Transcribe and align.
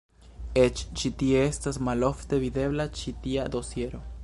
Eĉ 0.61 0.79
ĉi 1.01 1.11
tie 1.19 1.43
estas 1.49 1.79
malofte 1.89 2.41
videbla 2.47 2.89
ĉi 3.01 3.17
tia 3.27 3.49
dosiero. 3.59 4.05